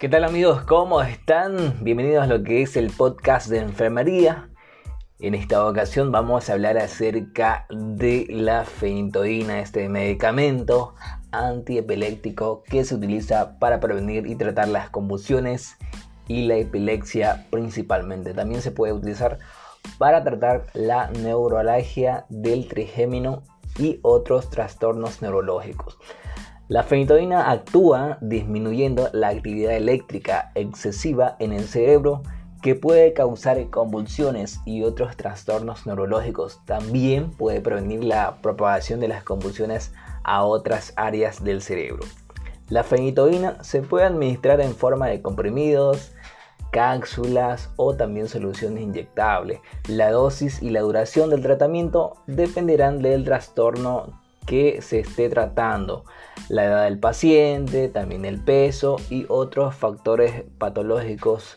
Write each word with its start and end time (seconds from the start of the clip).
¿Qué 0.00 0.08
tal 0.08 0.24
amigos? 0.24 0.62
¿Cómo 0.62 1.02
están? 1.02 1.76
Bienvenidos 1.84 2.24
a 2.24 2.26
lo 2.26 2.42
que 2.42 2.62
es 2.62 2.74
el 2.78 2.88
podcast 2.88 3.48
de 3.48 3.58
enfermería. 3.58 4.48
En 5.18 5.34
esta 5.34 5.66
ocasión 5.66 6.10
vamos 6.10 6.48
a 6.48 6.54
hablar 6.54 6.78
acerca 6.78 7.66
de 7.68 8.24
la 8.30 8.64
fenitoína, 8.64 9.60
este 9.60 9.90
medicamento 9.90 10.94
antiepiléptico 11.32 12.62
que 12.62 12.82
se 12.86 12.94
utiliza 12.94 13.58
para 13.58 13.78
prevenir 13.78 14.26
y 14.26 14.36
tratar 14.36 14.68
las 14.68 14.88
convulsiones 14.88 15.76
y 16.26 16.46
la 16.46 16.56
epilepsia 16.56 17.46
principalmente. 17.50 18.32
También 18.32 18.62
se 18.62 18.70
puede 18.70 18.94
utilizar 18.94 19.38
para 19.98 20.24
tratar 20.24 20.68
la 20.72 21.10
neuralgia 21.10 22.24
del 22.30 22.68
trigémino 22.68 23.42
y 23.78 24.00
otros 24.00 24.48
trastornos 24.48 25.20
neurológicos. 25.20 25.98
La 26.70 26.84
fenitoína 26.84 27.50
actúa 27.50 28.18
disminuyendo 28.20 29.08
la 29.12 29.30
actividad 29.30 29.74
eléctrica 29.74 30.52
excesiva 30.54 31.34
en 31.40 31.52
el 31.52 31.64
cerebro 31.64 32.22
que 32.62 32.76
puede 32.76 33.12
causar 33.12 33.70
convulsiones 33.70 34.60
y 34.64 34.84
otros 34.84 35.16
trastornos 35.16 35.84
neurológicos. 35.84 36.64
También 36.66 37.32
puede 37.32 37.60
prevenir 37.60 38.04
la 38.04 38.36
propagación 38.40 39.00
de 39.00 39.08
las 39.08 39.24
convulsiones 39.24 39.92
a 40.22 40.44
otras 40.44 40.92
áreas 40.94 41.42
del 41.42 41.60
cerebro. 41.60 42.06
La 42.68 42.84
fenitoína 42.84 43.64
se 43.64 43.82
puede 43.82 44.04
administrar 44.04 44.60
en 44.60 44.76
forma 44.76 45.08
de 45.08 45.22
comprimidos, 45.22 46.12
cápsulas 46.70 47.70
o 47.74 47.96
también 47.96 48.28
soluciones 48.28 48.84
inyectables. 48.84 49.58
La 49.88 50.12
dosis 50.12 50.62
y 50.62 50.70
la 50.70 50.82
duración 50.82 51.30
del 51.30 51.42
tratamiento 51.42 52.22
dependerán 52.28 53.02
del 53.02 53.24
trastorno 53.24 54.20
que 54.50 54.82
se 54.82 54.98
esté 54.98 55.28
tratando, 55.28 56.04
la 56.48 56.64
edad 56.64 56.84
del 56.86 56.98
paciente, 56.98 57.88
también 57.88 58.24
el 58.24 58.40
peso 58.40 58.96
y 59.08 59.24
otros 59.28 59.76
factores 59.76 60.42
patológicos 60.58 61.56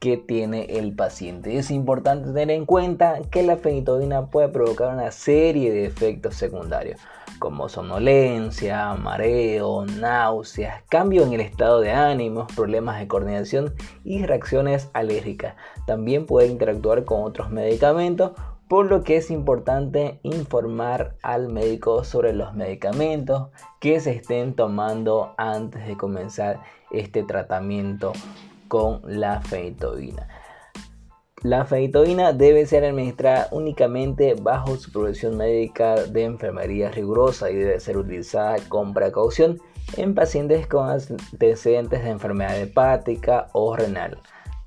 que 0.00 0.18
tiene 0.18 0.66
el 0.78 0.94
paciente. 0.94 1.56
Es 1.56 1.70
importante 1.70 2.26
tener 2.26 2.50
en 2.50 2.66
cuenta 2.66 3.22
que 3.30 3.42
la 3.42 3.56
fenitoína 3.56 4.26
puede 4.26 4.50
provocar 4.50 4.92
una 4.92 5.12
serie 5.12 5.72
de 5.72 5.86
efectos 5.86 6.34
secundarios, 6.34 7.00
como 7.38 7.70
somnolencia, 7.70 8.92
mareo, 8.92 9.86
náuseas, 9.86 10.82
cambio 10.90 11.22
en 11.22 11.32
el 11.32 11.40
estado 11.40 11.80
de 11.80 11.92
ánimo, 11.92 12.48
problemas 12.54 13.00
de 13.00 13.08
coordinación 13.08 13.74
y 14.04 14.26
reacciones 14.26 14.90
alérgicas. 14.92 15.54
También 15.86 16.26
puede 16.26 16.48
interactuar 16.48 17.06
con 17.06 17.22
otros 17.22 17.50
medicamentos 17.50 18.32
por 18.68 18.86
lo 18.86 19.04
que 19.04 19.16
es 19.16 19.30
importante 19.30 20.18
informar 20.22 21.16
al 21.22 21.48
médico 21.48 22.02
sobre 22.02 22.32
los 22.32 22.54
medicamentos 22.54 23.48
que 23.80 24.00
se 24.00 24.12
estén 24.12 24.54
tomando 24.54 25.34
antes 25.36 25.86
de 25.86 25.96
comenzar 25.96 26.62
este 26.90 27.22
tratamiento 27.22 28.12
con 28.68 29.00
la 29.04 29.40
fenitoína. 29.40 30.28
La 31.42 31.64
fenitoína 31.64 32.32
debe 32.32 32.66
ser 32.66 32.84
administrada 32.84 33.48
únicamente 33.52 34.34
bajo 34.34 34.76
supervisión 34.76 35.36
médica 35.36 35.94
de 35.94 36.24
enfermería 36.24 36.90
rigurosa 36.90 37.50
y 37.50 37.56
debe 37.56 37.78
ser 37.78 37.98
utilizada 37.98 38.56
con 38.68 38.92
precaución 38.94 39.60
en 39.96 40.14
pacientes 40.14 40.66
con 40.66 40.88
antecedentes 40.88 42.02
de 42.02 42.10
enfermedad 42.10 42.58
hepática 42.60 43.48
o 43.52 43.76
renal 43.76 44.20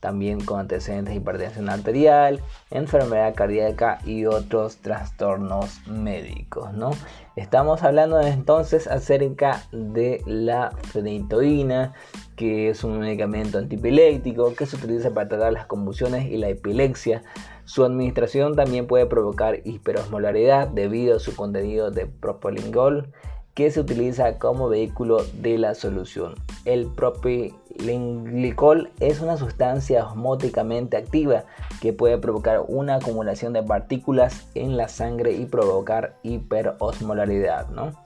también 0.00 0.40
con 0.40 0.60
antecedentes 0.60 1.14
de 1.14 1.20
hipertensión 1.20 1.68
arterial, 1.68 2.40
enfermedad 2.70 3.34
cardíaca 3.34 3.98
y 4.04 4.26
otros 4.26 4.76
trastornos 4.78 5.80
médicos, 5.88 6.72
¿no? 6.74 6.90
Estamos 7.34 7.82
hablando 7.82 8.20
entonces 8.20 8.86
acerca 8.86 9.62
de 9.72 10.22
la 10.26 10.72
fenitoína, 10.92 11.94
que 12.36 12.70
es 12.70 12.84
un 12.84 12.98
medicamento 13.00 13.58
antipiléptico 13.58 14.54
que 14.54 14.66
se 14.66 14.76
utiliza 14.76 15.10
para 15.10 15.28
tratar 15.28 15.52
las 15.52 15.66
convulsiones 15.66 16.26
y 16.26 16.36
la 16.36 16.48
epilepsia. 16.48 17.22
Su 17.64 17.84
administración 17.84 18.54
también 18.54 18.86
puede 18.86 19.06
provocar 19.06 19.60
hiperosmolaridad 19.64 20.68
debido 20.68 21.16
a 21.16 21.20
su 21.20 21.34
contenido 21.34 21.90
de 21.90 22.06
propilengol 22.06 23.12
que 23.56 23.72
se 23.72 23.80
utiliza 23.80 24.38
como 24.38 24.68
vehículo 24.68 25.24
de 25.40 25.58
la 25.58 25.74
solución. 25.74 26.34
El 26.66 26.86
propilenglicol 26.86 28.90
es 29.00 29.20
una 29.20 29.38
sustancia 29.38 30.06
osmóticamente 30.06 30.98
activa 30.98 31.44
que 31.80 31.94
puede 31.94 32.18
provocar 32.18 32.64
una 32.68 32.96
acumulación 32.96 33.54
de 33.54 33.62
partículas 33.62 34.46
en 34.54 34.76
la 34.76 34.88
sangre 34.88 35.32
y 35.32 35.46
provocar 35.46 36.18
hiperosmolaridad, 36.22 37.70
¿no? 37.70 38.05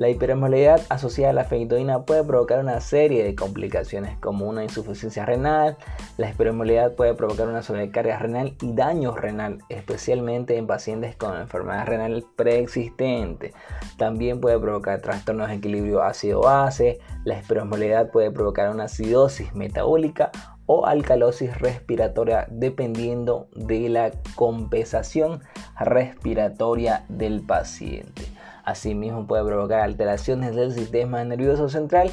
La 0.00 0.08
hiperosmolaridad 0.08 0.80
asociada 0.88 1.28
a 1.28 1.34
la 1.34 1.44
fenitoína 1.44 2.06
puede 2.06 2.24
provocar 2.24 2.60
una 2.60 2.80
serie 2.80 3.22
de 3.22 3.34
complicaciones 3.34 4.16
como 4.16 4.48
una 4.48 4.64
insuficiencia 4.64 5.26
renal. 5.26 5.76
La 6.16 6.30
hiperosmolaridad 6.30 6.94
puede 6.94 7.12
provocar 7.12 7.48
una 7.48 7.60
sobrecarga 7.60 8.18
renal 8.18 8.56
y 8.62 8.72
daño 8.72 9.14
renal, 9.14 9.58
especialmente 9.68 10.56
en 10.56 10.66
pacientes 10.66 11.16
con 11.16 11.38
enfermedad 11.38 11.86
renal 11.86 12.24
preexistente. 12.34 13.52
También 13.98 14.40
puede 14.40 14.58
provocar 14.58 15.02
trastornos 15.02 15.48
de 15.48 15.56
equilibrio 15.56 16.02
ácido-base. 16.02 16.98
La 17.24 17.38
hiperosmolaridad 17.38 18.10
puede 18.10 18.30
provocar 18.30 18.70
una 18.70 18.84
acidosis 18.84 19.54
metabólica 19.54 20.30
o 20.64 20.86
alcalosis 20.86 21.58
respiratoria 21.60 22.46
dependiendo 22.48 23.48
de 23.54 23.90
la 23.90 24.12
compensación 24.34 25.42
respiratoria 25.78 27.04
del 27.10 27.42
paciente. 27.42 28.39
Asimismo 28.70 29.26
puede 29.26 29.44
provocar 29.44 29.80
alteraciones 29.80 30.54
del 30.54 30.72
sistema 30.72 31.24
nervioso 31.24 31.68
central. 31.68 32.10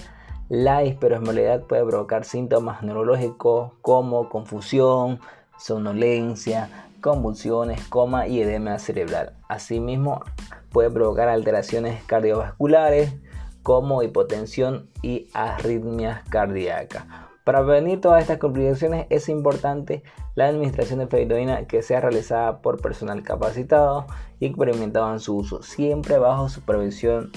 La 0.49 0.83
hiperosmolalidad 0.83 1.61
puede 1.61 1.85
provocar 1.85 2.25
síntomas 2.25 2.81
neurológicos 2.81 3.73
como 3.81 4.27
confusión, 4.27 5.19
somnolencia, 5.59 6.87
convulsiones, 6.99 7.85
coma 7.89 8.27
y 8.27 8.41
edema 8.41 8.79
cerebral. 8.79 9.33
Asimismo 9.47 10.23
puede 10.71 10.89
provocar 10.89 11.29
alteraciones 11.29 12.03
cardiovasculares 12.05 13.13
como 13.61 14.01
hipotensión 14.01 14.89
y 15.03 15.29
arritmias 15.33 16.27
cardíacas. 16.27 17.05
Para 17.47 17.63
prevenir 17.63 18.01
todas 18.01 18.21
estas 18.21 18.39
complicaciones 18.39 19.07
es 19.09 19.29
importante 19.29 20.03
la 20.35 20.47
administración 20.47 20.99
de 20.99 21.07
fenitoína 21.07 21.65
que 21.65 21.81
sea 21.81 22.01
realizada 22.01 22.61
por 22.61 22.81
personal 22.81 23.23
capacitado 23.23 24.05
y 24.41 24.47
experimentado 24.47 25.13
en 25.13 25.21
su 25.21 25.37
uso, 25.37 25.63
siempre 25.63 26.17
bajo 26.17 26.49
supervisión 26.49 27.31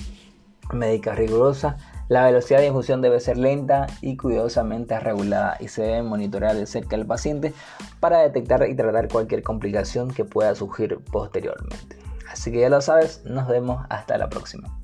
médica 0.72 1.14
rigurosa. 1.14 1.76
La 2.08 2.24
velocidad 2.24 2.58
de 2.58 2.66
infusión 2.66 3.02
debe 3.02 3.20
ser 3.20 3.38
lenta 3.38 3.86
y 4.00 4.16
cuidadosamente 4.16 4.98
regulada 4.98 5.56
y 5.60 5.68
se 5.68 5.82
debe 5.82 6.02
monitorear 6.02 6.56
de 6.56 6.66
cerca 6.66 6.96
al 6.96 7.06
paciente 7.06 7.54
para 8.00 8.18
detectar 8.18 8.68
y 8.68 8.74
tratar 8.74 9.06
cualquier 9.06 9.44
complicación 9.44 10.10
que 10.10 10.24
pueda 10.24 10.56
surgir 10.56 10.98
posteriormente. 11.12 11.96
Así 12.28 12.50
que 12.50 12.58
ya 12.58 12.68
lo 12.68 12.80
sabes, 12.80 13.22
nos 13.26 13.46
vemos 13.46 13.86
hasta 13.88 14.18
la 14.18 14.28
próxima. 14.28 14.76